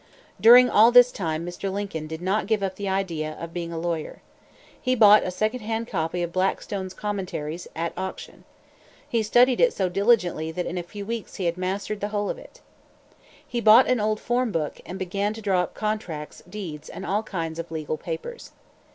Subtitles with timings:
[0.41, 1.71] During all this time Mr.
[1.71, 4.23] Lincoln did not give up the idea of being a lawyer.
[4.81, 8.43] He bought a second hand copy of Blackstone's Commentaries at auction.
[9.07, 12.31] He studied it so diligently that in a few weeks he had mastered the whole
[12.31, 12.61] of it.
[13.47, 17.21] He bought an old form book, and began to draw up contracts, deeds, and all
[17.21, 18.53] kinds of legal papers.